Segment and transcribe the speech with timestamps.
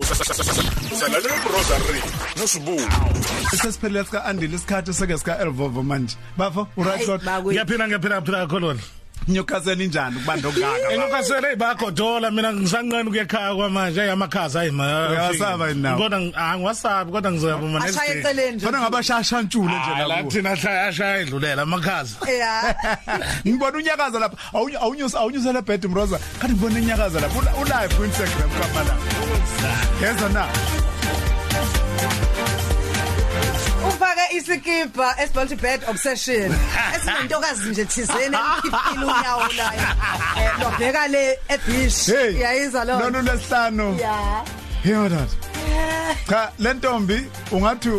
[0.00, 2.00] Usalalele uRosary
[2.36, 2.88] noSibulo.
[3.50, 6.16] Sesiphelele sika Andile isikhathi seke sika Elvovo manje.
[6.36, 7.22] Bafo uright lot.
[7.22, 8.80] Ngiyaphila ngiyaphila phila kholona.
[9.28, 10.92] Newcastle injani kubanda okungaka.
[10.92, 15.08] Enokasele ibagodola mina ngisanqane ukuyekhaya kwamanje ayamakhaza ayima.
[15.10, 15.98] Uyasaba yini nawe?
[15.98, 18.20] Kodwa angiwasabi kodwa ngizoyaba ma next Ashaya day.
[18.22, 18.66] eceleni nje.
[18.66, 20.30] Fana ngabashasha ntshule nje La lapho.
[20.30, 22.16] thina shaya shaya idlulela amakhaza.
[22.28, 22.74] Yeah.
[23.46, 24.36] Ngibona unyakaza lapha.
[24.52, 26.18] Awuny- Awunyusa awunyusa le bed mroza.
[26.40, 27.38] Kanti ngibona unyakaza lapha.
[27.38, 28.94] Ula- Ulive ku Instagram kamala.
[30.02, 30.46] Yeza na.
[34.36, 36.54] Isikipa esibhalwe bed obsession.
[36.96, 39.74] Esinentokazi nje thizeni emkhiphile unyawo la.
[40.38, 41.38] Eh lobheka le.
[42.06, 42.40] Hey.
[42.40, 42.98] Yayiza lo.
[42.98, 43.98] Lona lesihlanu.
[43.98, 44.44] Yeah.
[44.84, 45.28] Yebo dad.
[46.28, 47.90] Cha lentombi ungathi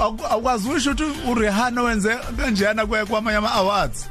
[0.00, 4.06] awukwazi usho ukuthi uRihanna wenze kanjena kwamanye ama awards.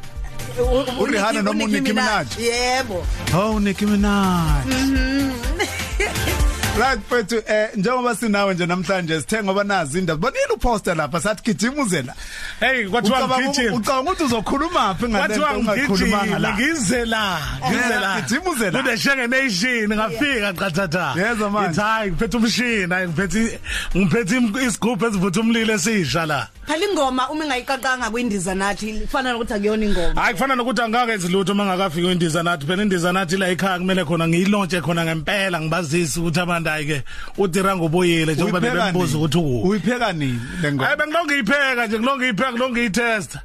[1.00, 2.28] URihanna noma uNicki Minaj?
[2.38, 3.06] Yebo.
[3.34, 4.66] Oh Nicki Minaj.
[6.80, 11.44] Right mfethu eh njengoba sinawe nje namhlanje sithe ngoba nazi indaba bonile uposter lapha sathi
[11.44, 12.14] gijima uze la
[12.60, 13.76] Hey kwathiwa Ucabanga- ngigijima.
[13.76, 18.22] ucabanga ukuthi uzokhuluma phi ngale nto Kwathiwa ungakhulumanga ngigijima la ngize la ngize la.
[18.22, 18.82] Gijima uze la.
[18.82, 21.14] Kude shenge nation ngafika qathatha.
[21.18, 21.68] Yezwa manje.
[21.70, 23.60] Ngithi hayi ngiphethe umshini hayi ngiphethe
[23.98, 26.48] ngiphethe isigubhu esivutha umlilo esisha la.
[26.68, 30.22] Phela ingoma uma ingayiqaqanga kwindiza nathi kufana nokuthi akuyona ingoma.
[30.22, 32.66] Hayi kufana nokuthi angakenzi lutho mangakafika indiza nathi.
[32.66, 37.04] Phela indiza nathi la ekhaya kumele khona ngiyilontshe khona ngempela ngibazisi ukuthi abantu ayike
[37.38, 39.18] uDirango uboyile njengoba Uyipheka bebembuza nini?
[39.26, 40.86] ukuthi ukuphi uyipheka nini le ngoma?
[40.86, 43.38] Hayi bengilonge iyipheka nje ngilonge iyipheka ngilonge iyitest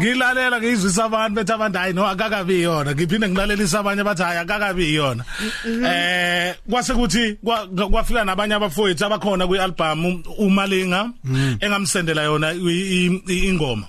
[0.00, 2.94] ngilalela ngizwisa abantu bethi abantu hayi no akakabi yona.
[2.94, 5.24] Ngiphinde ngilalelisa abanye bathi hayi akakabi yona.
[5.86, 11.10] Eh kwase kuthi kwa- kwafika nabanye abafowethu abakhona kwialbum uMalinga
[11.60, 13.86] engamsendela yona i- i- ingoma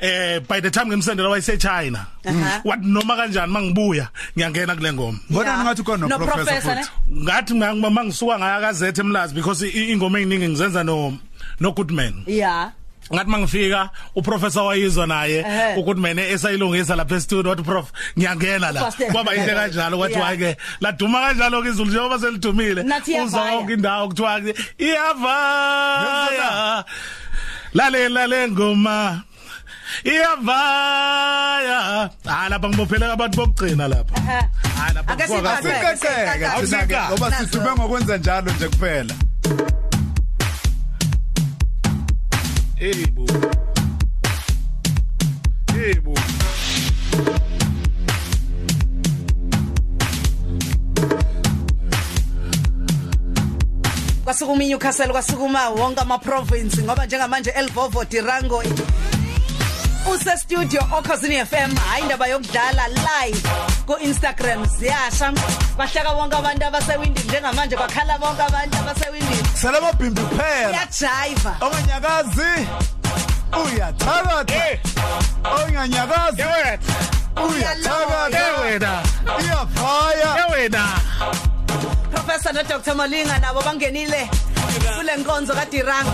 [0.00, 2.60] eh by the time ngimsendela wayese China Aha.
[2.64, 5.64] wathi noma kanjani mangibuya ngiyangena kule ngoma Mbona Yeah.
[5.64, 6.82] ngathi khona No no professor professor, ne?
[6.82, 11.18] futhi ngathi ma- mangisuka ngaya kazethe emlazi because i- ingoma eziningi ngizenza no
[11.60, 12.70] no Goodman Yeah.
[13.12, 15.74] ngathi mangifika uprofessor wayizwa naye Ehhe.
[15.80, 20.30] ukuthi mina esayilungisa lapha e-studio wathi prof ngiyangena la First- kwaba into kanjalo kwathi Yeah.
[20.30, 23.54] wake laduma kanjalo ke izulu njengoba selidumile Nathi iyavaya.
[23.54, 26.84] uzonke indawo kuthiwa ke iyavaya
[27.76, 28.98] lale lale ngoma
[30.12, 31.78] iyavaya.
[32.32, 34.14] Ah lapha ngibophele abantu bokugcina lapha.
[34.78, 35.96] Hayi lapha Ake ngifaka- siqaqe.
[36.02, 36.86] Siqeqeke Awusiqaqe.
[36.86, 39.14] thina ngoba sithume ngokwenza njalo nje kuphela.
[45.72, 46.15] Hey bo.
[54.38, 54.52] Hey bo.
[54.52, 58.62] kwasukuma iNewcastle kwasukuma wonke ama province ngoba njengamanje Elvovo Dirango
[60.14, 63.42] use studio okhosini FM hayi indaba yokudlala live
[63.86, 65.32] ku Instagram ziyasha.
[65.76, 70.76] Bahlaka bonke abantu abasewindi njengamanje bakhala bonke abantu abasewindi sala mabhimbi kuphela.
[70.76, 72.66] Yajiva onganyakazi
[73.64, 74.78] uyathakatha
[75.62, 76.42] onganyakazi
[77.48, 79.02] uyathakatha Yewena.
[79.40, 80.84] iyavaya Yewena.
[82.10, 84.28] Professor no Dr Malinga nabo bangenile
[84.96, 86.12] kule nkonzo kaDirango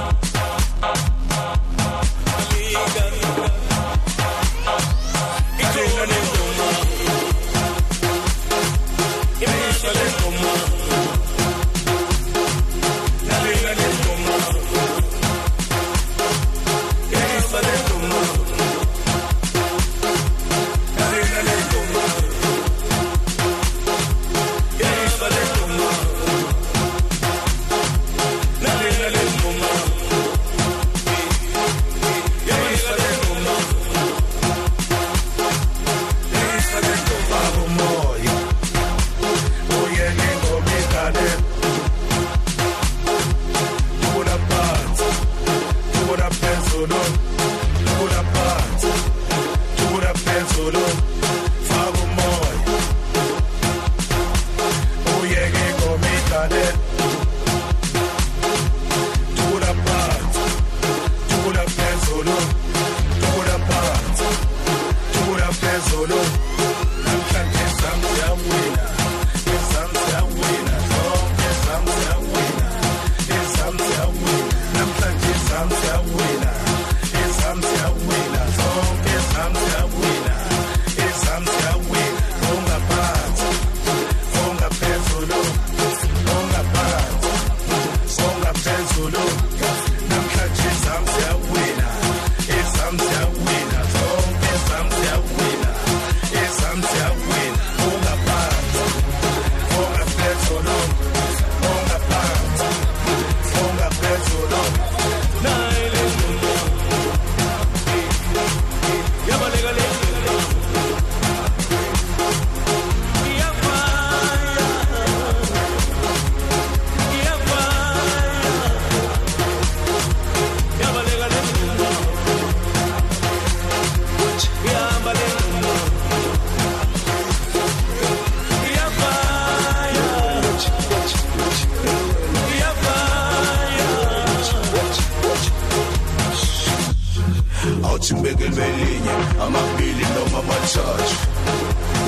[137.94, 139.14] uthi ngibeke belinye
[139.44, 141.17] amabili noma amathathu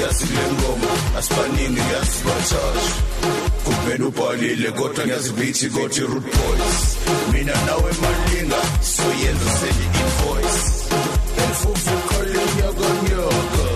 [0.02, 2.92] yazi le ngoma asibaningi yazi bathathu.
[3.64, 6.78] Kumele ubhalile kodwa ngiyazibithi kothi root boys.
[7.32, 8.60] Mina nawe malinga
[8.94, 10.62] soyenza seli invoice
[11.44, 13.66] elfufu khalinya kanyoka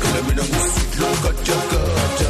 [0.00, 2.25] kala mina ngusidlo kajakata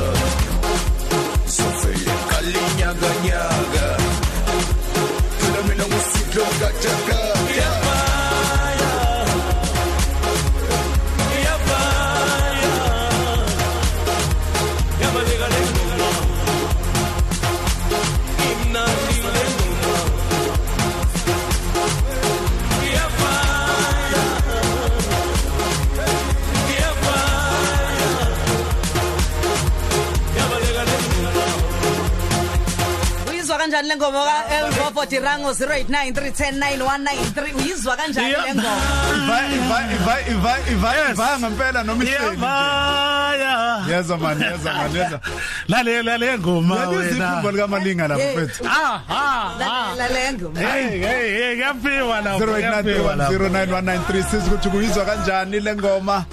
[33.87, 40.94] kanjani le ngoma ka Elvo Dirango 0893109193 uyizwa kanjani le ngoma iva iva iva iva
[41.11, 45.21] iva ngempela noma ihleli iyavaya yeza man yeza man yeza
[45.69, 47.43] lale lale ngoma wena.
[47.53, 48.37] lika malinga lapha Hey.
[48.37, 48.65] mfethu.
[48.69, 50.61] Ah ah La- la le ngoma.
[50.61, 53.32] Hey hey hey yapiwa lapho yapiwa lapho.
[53.35, 56.25] 0891091936 ukuthi kuyizwa kanjani le ngoma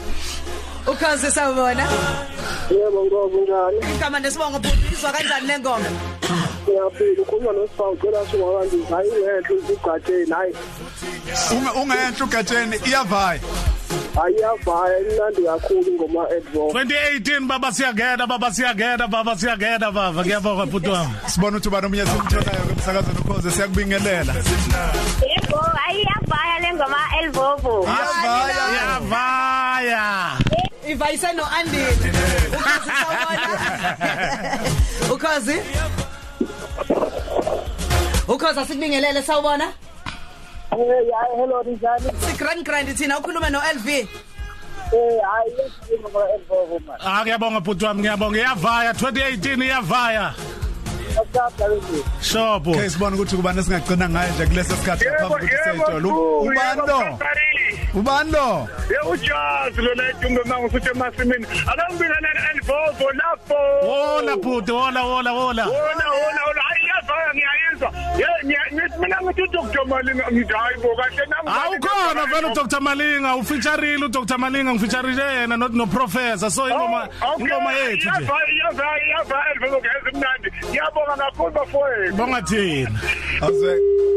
[0.87, 1.87] ukhazi sawubona.
[2.71, 3.95] Yebo ngoba kunjani?
[3.95, 5.89] igama nesibongo bhuti uyizwa kanjani le ngoma
[6.63, 10.53] Ngiyaphila ukhuluma nosibawu cela singabantu hayi ngenhle uzigathe hayi
[11.51, 13.39] Unge- ungenhle ugatsheni iyavaya.
[14.23, 20.21] Ayiyavaya imnandi kakhulu ngoma Edvo 2018 baba siyagenda baba siyagenda baba siyagenda baba.
[20.23, 21.13] Ngiyabonga bhuti wami.
[21.27, 24.33] Sibona ukuthi ubani omunye simtholayo kumsakazweni ukhoze siyakubingelela.
[25.31, 27.75] Yebo, ayiyavaya le ngoma Elvovo.
[27.83, 30.03] iyavaya yavaya
[30.89, 31.87] ivayise no Andile
[32.57, 33.49] ukhazi sawubona
[35.13, 35.55] ukhazi
[38.27, 39.73] ukhazi asikubingelele sawubona
[40.69, 42.11] Hey hayi hello njani?
[42.25, 46.97] si grand grand thina ukhuluma no LV Eh hayi yesimo ngoma Edvo man.
[47.05, 50.52] ah ngiyabonga bhuti wami ngiyabonga iyavaya 2018 iyavaya Asapha lezo.
[52.21, 56.07] Shobo okay sibona ukuthi kubani esingagcina ngaye nje kulesi sikhathi ngaphambi kokuthi seyithola
[57.93, 58.67] ubani lo?
[58.89, 61.45] Ye ujazi lona idumbe mangu futhi emasimini.
[61.71, 65.63] Akangibinana ne-elvovo lapho wola bhuti wola wola wola.
[65.65, 67.89] Wona wona wona hayi iyavaya ngiyayizwa.
[68.19, 72.81] Ye ngiya- ngithi mina ngithi udoktor malinga ngithi hayi bo kahle nami awukhona vele udr
[72.81, 77.07] malinga ufeaturile udr malinga ngifeaturile yena no no professor so ingoma
[77.39, 78.19] ingoma yethu nje.
[78.19, 82.99] Iyavaya iyavaya iyavaya elvovo ngeze mnandi ngiyabonga kakhulu bafowethu bonga thina.
[83.41, 83.73] awuzwe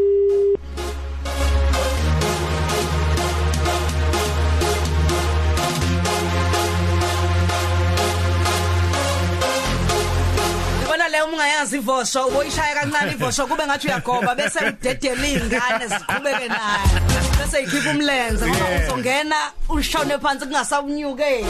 [10.97, 17.01] Yabona le ungayazi ivosho uyishaya kancane ivosho kube ngathi uyagoba bese udedela izingane ziqhubeke naye.
[17.39, 18.87] Bese ikhipha umlenze ngoba Yeah.
[18.89, 19.37] uzongena
[19.69, 21.45] ushone phansi kungasawunyuke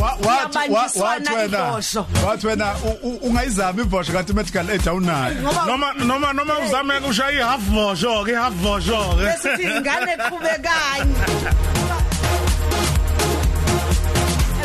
[0.00, 2.06] Wa- wathi wa- Iyabanjiswana wathi wena ivosho.
[2.26, 5.34] wathi wena u- u- ungayizama ivosho kanti medical aid awunayo.
[5.42, 10.16] Ngoba noma noma noma uzame ushaya i half vosho ke half vosho bese ke ingane
[10.16, 11.14] qhubekanye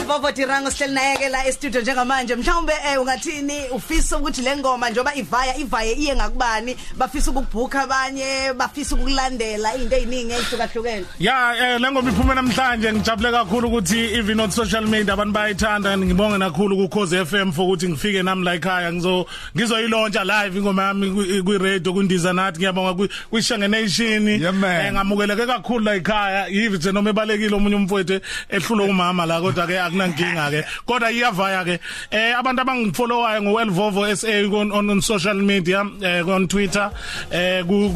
[0.07, 2.35] Elvovo Dirango sihleli naye ke la e-studio njengamanje.
[2.35, 3.69] Mhlawumbe eh ungathini?
[3.71, 6.75] Ufisa ukuthi le ngoma njoba ivaya ivaye iye ngakubani?
[6.97, 13.67] Bafisa ukubhuka abanye bafisa ukulandela izinto eziningi ezihlukahlukene ya eh lengoma iphume namhlanje ngijabule kakhulu
[13.67, 18.23] ukuthi even on social media abantu bayithanda ngibonge kakhulu ku Cause FM for ukuthi ngifike
[18.23, 18.93] nami la ekhaya.
[18.93, 19.25] Ngizo
[19.57, 22.59] ngizoyilontsha live ingoma yami kwi- kwi radio kundiza nathi.
[22.59, 24.27] Ngiyabonga kwi- kwishange nation.
[24.27, 24.93] Yeah, man.
[24.93, 26.47] ngamukeleke kakhulu la ekhaya.
[26.47, 31.63] Yivi nje noma ebalekile omunye umfowethu ehlulo umama la kodwa ke akunankinga ke kodwa iyavaya
[31.65, 31.79] ke
[32.11, 36.91] eh abantu abangifollowayo ngo Elvovo SA on, on social media eh on Twitter
[37.31, 37.89] eh ku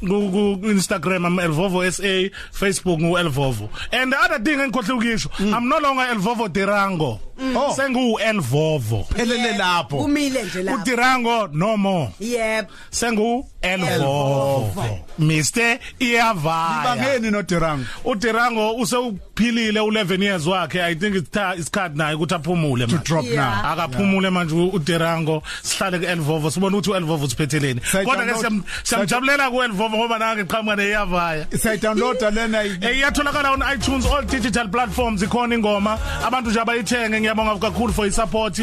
[0.00, 5.68] ku Instagram am Elvovo SA Facebook ngu Elvovo and the other thing engikhohle ukisho i'm
[5.68, 7.20] no longer Elvovo Dirango
[7.54, 7.70] Oh.
[7.72, 9.96] sengu Elvovo phelele lapho.
[9.98, 10.82] Umile nje lapho.
[10.82, 12.10] uDirango no more.
[12.18, 12.68] Yep.
[12.90, 14.98] Sengu Elvovo.
[15.18, 16.82] Mr Iyavaya.
[16.84, 20.82] Bangeni nodirang uDirango usewuphilile u11 years wakhe.
[20.82, 23.04] I think it's ta- isikhathi naye ukuthi aphumule to manje.
[23.04, 23.36] drop Yeah.
[23.62, 28.62] now akaphumule manje uDirango sihlale kuElvovo sibona ukuthi uElvovo siphetheleni Say kodwa ke download- siyam-
[28.84, 35.22] siyamjabulela kuElvovo ngoba nange qhamuka neyavaya siyayidownloada lena Eh iyatholakala on iTunes all digital platforms
[35.22, 35.98] ikhona ingoma.
[36.24, 38.58] Abantu nje abayithenge ngiyabonga kakhulu for isupport.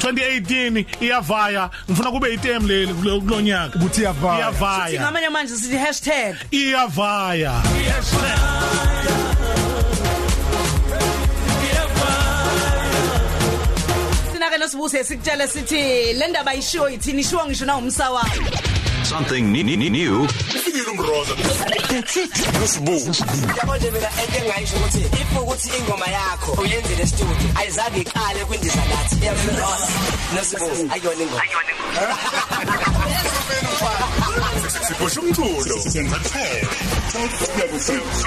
[0.00, 1.70] 2018 iyavaya.
[1.90, 4.46] Ngifuna kube item leli kulo- kulonyaka ukuthi iyavaya.
[4.52, 6.36] Sithi iyavaya ngamanye manje sithi hashtag.
[6.50, 7.62] Iyavaya.
[8.02, 9.35] Sina
[14.66, 17.20] nosibuse sikutshele sithi le ndaba ishiwo yithini?
[17.20, 18.42] Ishiwo ngisho na umsawayo
[19.04, 20.24] something ne- ne- new.
[20.24, 21.34] ufikile umroza.
[22.60, 23.12] Nosibuko
[23.58, 28.82] yabo nje mina ento engayisho ukuthi if ukuthi ingoma yakho uyenzele estudio ayizange iqale kwindiza
[28.90, 29.88] lathi iyamlosa
[30.34, 31.42] nosibuzo ayona ingoma.
[34.86, 35.78] Siphosha umculo.
[35.92, 36.68] Senza kuphela.
[37.12, 38.22] Sawufika ku-sales.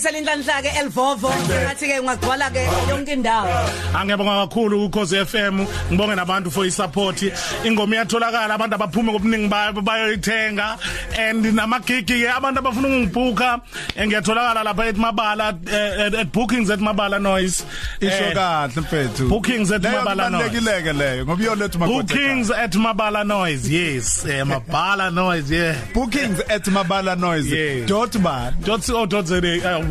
[0.00, 3.48] Siphisela inhlanhla ke Elvovo ngathi ke ungagcwala ke yonke indawo.
[3.94, 7.16] Angiyabonga kakhulu ukhozi FM ngibonge nabantu for isupport.
[7.64, 10.78] Ingoma iyatholakala abantu abaphume ngobuningi bayo bayoyithenga.
[11.18, 13.60] And namagigi ke abantu abafuna ungibhuka
[13.98, 17.64] ngiyatholakala lapha eMabala eh, at, at bookings at Mabala Noise.
[18.00, 19.28] Isho Eh, kahle mfethu.
[19.28, 20.48] Bookings at Leyo Mabala Noise.
[20.50, 24.24] kubalulekile-ke leyo ngoba iyoletha umakoti bookings at Mabala Noise yes.
[24.26, 25.76] Eh, Mabala Noise yeah.
[25.94, 27.50] Bookings at mabala noise.
[27.50, 27.86] Yeah.
[27.86, 29.40] dot ban dot co dot za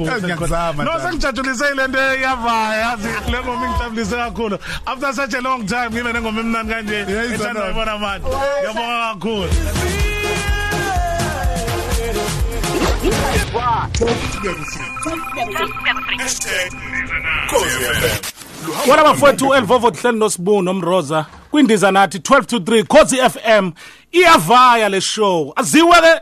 [0.03, 1.03] ngiyakuzama no njalo.
[1.09, 4.57] sengijatulise le nto yavaya yazi le ngoma ingijabulise kakhulu.
[4.85, 7.33] After such a long time ngibe nengoma emnandi kanje Yeah, izona.
[7.35, 8.27] ethandwa yibona manje.
[8.27, 9.49] Ngiyabonga kakhulu.
[16.19, 16.71] Hashtag
[17.49, 18.89] Khosi FM.
[18.89, 21.25] wala bafowethu elvovo hleli nosibu nomroza?
[21.51, 23.71] Kwindiza nathi 12 to 3 Khosi FM
[24.11, 25.53] iyavaya le show.
[25.55, 26.21] Aziwe ke.